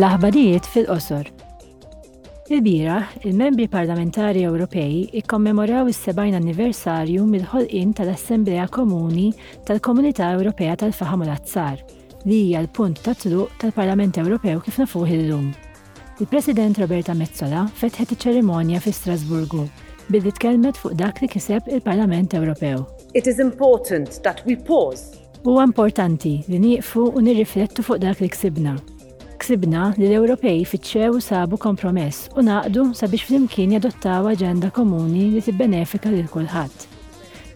[0.00, 1.26] L-aħbarijiet fil-qosor.
[2.48, 9.26] Il-bira, il-membri parlamentari Ewropej ikkommemoraw is-70 anniversarju mill-ħolqien tal assembleja Komuni
[9.68, 11.82] tal-Komunità Ewropea tal-Faham l-Azzar,
[12.24, 15.50] li hija l-punt ta' tluq tal-Parlament Ewropew kif nafuh illum.
[16.22, 19.66] Il-President Roberta Mezzola fetħet iċ-ċerimonja fi Strasburgu
[20.08, 22.86] billi tkellmet fuq dak li kiseb il-Parlament Ewropew.
[23.12, 28.28] It is important that we pause Huwa importanti li nieqfu u nirriflettu fuq dak li
[28.32, 28.78] ksibna
[29.40, 36.12] ksibna li l-Ewropej fitxew sabu kompromess u naqdu sabiex flimkien jadottaw aġenda komuni li tibbenefika
[36.12, 36.84] lil kulħadd.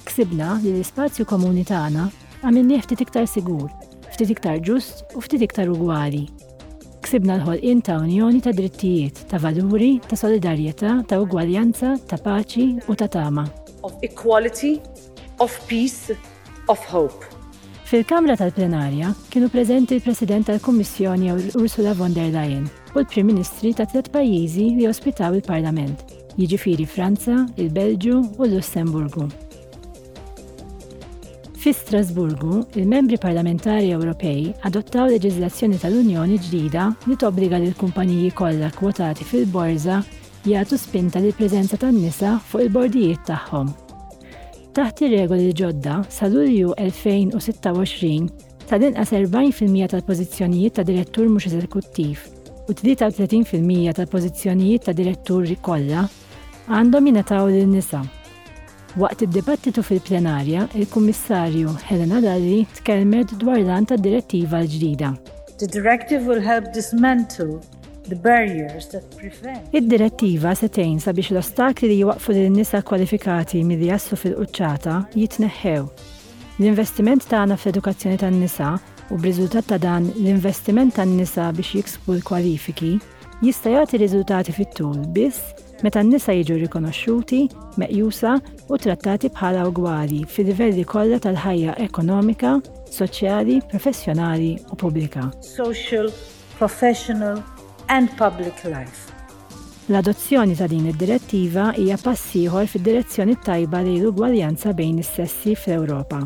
[0.09, 2.07] Ksibna li l-ispazju komuni tagħna
[2.43, 3.69] għamilni ftit iktar sigur,
[4.15, 6.25] ftit iktar ġust u ftit iktar ugwali.
[7.05, 12.97] Ksibna l-ħolqien ta' unjoni ta' drittijiet, ta' valuri, ta' solidarjetà, ta' ugwaljanza, ta' paċi u
[12.97, 13.45] ta' tama.
[13.85, 14.79] Of equality,
[15.37, 16.17] of peace,
[16.73, 17.29] of hope.
[17.85, 21.31] Fil-Kamra tal-Plenarja kienu preżenti il-President tal-Kummissjoni
[21.61, 26.01] Ursula von der Leyen u l-Prim Ministri ta' tliet pajjiżi li ospitaw il-Parlament,
[26.41, 29.27] jiġifieri Franza, il-Belġu u l-Lussemburgu.
[31.61, 39.25] Fi Strasburgu, il-membri parlamentari Ewropej adottaw leġiżlazzjoni tal-Unjoni ġdida li tobbliga lil kumpaniji kollha kwotati
[39.29, 40.01] fil-borża
[40.49, 43.73] jagħtu spinta lill preżenza tan-nisa fuq il-bordijiet tagħhom
[44.75, 52.25] Taħt ir-regoli ġodda, sa' Lulju 2026 sa dinqas 40% tal-pożizzjonijiet ta' direttur mhux eżekuttiv
[52.67, 56.03] u 33% tal-pożizzjonijiet ta' diretturi kollha
[56.67, 58.01] għandhom jingħataw lin-nisa.
[58.99, 65.13] Waqt id-dibattitu fil-plenarja, il-Kummissarju Helena Dalli tkellmet dwar l tad-direttiva l-ġdida.
[65.63, 67.61] The directive will help dismantle
[68.09, 69.05] the barriers that
[69.73, 75.85] Id-direttiva se tgħin sabiex l-ostakli li jwaqfu lil nisa kwalifikati milli jassu fil-quċċata jitneħħew.
[76.61, 78.75] L-investiment tagħna fl-edukazzjoni tan-nisa
[79.13, 82.93] u b'riżultat ta' dan l-investiment tan-nisa biex jiksbu l-kwalifiki
[83.45, 85.55] jista' jagħti riżultati fit-tul biss
[85.85, 87.41] meta n-nisa jiġu rikonoxxuti,
[87.81, 88.37] meqjusa
[88.73, 92.57] u trattati bħala ugwali fi livelli kollha tal-ħajja ekonomika,
[92.95, 95.27] soċjali, professjonali u pubblika.
[95.45, 96.09] Social,
[96.57, 97.43] professional,
[97.89, 99.13] and public life.
[99.89, 106.23] L-adozzjoni ta' din id-direttiva hija passiħor fid-direzzjoni tajba li l-ugwaljanza bejn is-sessi fl-Ewropa.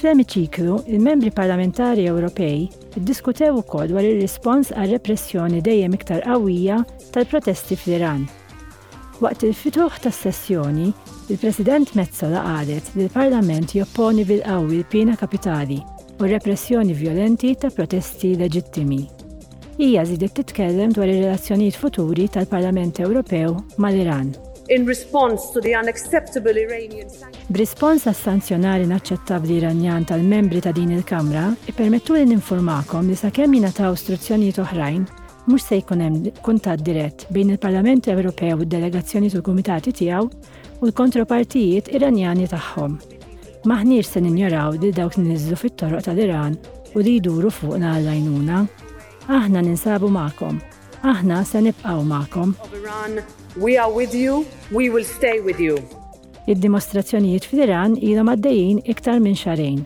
[0.00, 2.64] Fl-emiċiklu, il-membri parlamentari Ewropej
[3.04, 6.80] diskutew ukoll dwar ir-rispons għal repressjoni dejjem iktar qawwija
[7.14, 8.24] tal-protesti fl-Iran.
[9.20, 10.88] Waqt il-fituħ tas-sessjoni,
[11.30, 15.78] il-President Mezzola qalet li l-Parlament jopponi bil-qawwi l-pina kapitali
[16.18, 19.19] u repressjoni violenti ta' protesti leġittimi
[19.80, 24.26] hija zidet titkellem dwar ir-relazzjonijiet futuri tal-Parlament Ewropew mal-Iran.
[24.68, 27.08] In response to the unacceptable Iranian
[27.50, 33.96] B'rispons għas sanzjonari naċċettabli Iranjan tal-membri ta' din il-Kamra, ipermettu li ninformakom li sakemm jingħataw
[33.96, 35.06] istruzzjonijiet oħrajn
[35.50, 40.28] mhux se jkun hemm kuntatt dirett bejn il-Parlament Ewropew u d-delegazzjoni u kumitati tiegħu
[40.82, 43.00] u l-kontropartijiet Iranjani tagħhom.
[43.68, 46.54] Maħniex se ninjoraw li dawk niżlu fit-toroq tal-Iran
[46.94, 48.60] u li jduru fuqna għall-għajnuna
[49.28, 50.60] Aħna ninsabu ma'kom.
[51.02, 52.54] Aħna se nibqa'w ma'kom.
[53.56, 55.76] We are with you, we will stay with you.
[56.48, 59.84] Id-dimostrazzjonijiet fil-Iran ilhom għaddejjin iktar minn xarejn.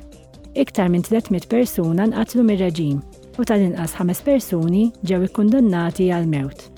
[0.55, 3.00] Iktar minn 300 persuna nqatlu mir-reġim
[3.39, 6.74] u tal-inqas ħames persuni ġew ikkundannati għal mewt.